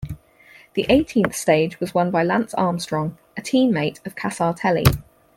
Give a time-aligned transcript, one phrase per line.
[0.73, 4.83] The eighteenth stage was won by Lance Armstrong, a team mate of Casartelli.